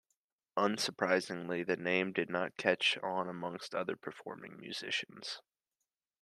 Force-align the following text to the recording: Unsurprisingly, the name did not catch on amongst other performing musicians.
Unsurprisingly, 0.57 1.63
the 1.63 1.77
name 1.77 2.11
did 2.11 2.27
not 2.27 2.57
catch 2.57 2.97
on 3.03 3.29
amongst 3.29 3.75
other 3.75 3.95
performing 3.95 4.57
musicians. 4.59 5.41